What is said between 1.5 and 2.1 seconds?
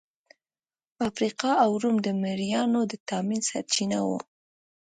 او روم د